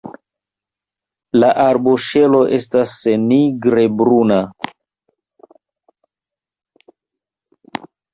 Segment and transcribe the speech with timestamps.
[1.41, 4.39] La arboŝelo estas nigre bruna.